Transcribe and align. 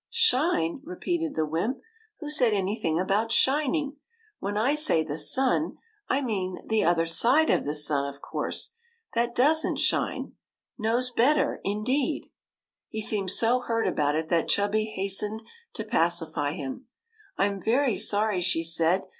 '^ 0.01 0.03
Shine!" 0.09 0.81
repeated 0.83 1.35
the 1.35 1.45
wymp.'' 1.45 1.77
Who 2.21 2.31
said 2.31 2.53
anything 2.53 2.99
about 2.99 3.31
shining? 3.31 3.97
When 4.39 4.57
I 4.57 4.73
say 4.73 5.03
the 5.03 5.19
sun, 5.19 5.77
I 6.09 6.21
mean 6.23 6.57
the 6.67 6.83
other 6.83 7.05
side 7.05 7.51
of 7.51 7.65
the 7.65 7.75
sun, 7.75 8.07
of 8.07 8.19
course. 8.19 8.71
T/iaf 9.13 9.35
does 9.35 9.63
n't 9.63 9.77
shine,— 9.77 10.33
knows 10.79 11.11
better, 11.11 11.61
indeed!" 11.63 12.31
He 12.89 12.99
seemed 13.03 13.29
so 13.29 13.59
hurt 13.59 13.85
about 13.87 14.15
it 14.15 14.27
that 14.29 14.47
Chubby 14.47 14.85
hastened 14.85 15.43
to 15.73 15.83
pacify 15.83 16.53
him." 16.53 16.87
I 17.37 17.45
'm 17.45 17.61
very 17.61 17.95
sorry," 17.95 18.41
she 18.41 18.63
said. 18.63 19.05